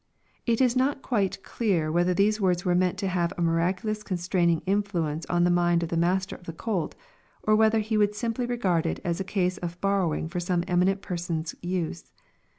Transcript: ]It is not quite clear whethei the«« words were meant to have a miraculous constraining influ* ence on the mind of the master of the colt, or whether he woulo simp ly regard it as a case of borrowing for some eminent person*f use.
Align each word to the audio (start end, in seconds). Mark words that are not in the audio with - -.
]It 0.47 0.61
is 0.61 0.75
not 0.75 1.03
quite 1.03 1.43
clear 1.43 1.91
whethei 1.91 2.15
the«« 2.15 2.41
words 2.43 2.65
were 2.65 2.73
meant 2.73 2.97
to 2.97 3.07
have 3.07 3.31
a 3.37 3.43
miraculous 3.43 4.01
constraining 4.01 4.61
influ* 4.61 5.11
ence 5.11 5.27
on 5.27 5.43
the 5.43 5.51
mind 5.51 5.83
of 5.83 5.89
the 5.89 5.95
master 5.95 6.35
of 6.35 6.45
the 6.45 6.53
colt, 6.53 6.95
or 7.43 7.55
whether 7.55 7.77
he 7.81 7.97
woulo 7.97 8.15
simp 8.15 8.39
ly 8.39 8.45
regard 8.45 8.87
it 8.87 8.99
as 9.03 9.19
a 9.19 9.23
case 9.23 9.59
of 9.59 9.79
borrowing 9.79 10.27
for 10.27 10.39
some 10.39 10.63
eminent 10.67 11.03
person*f 11.03 11.53
use. 11.63 12.13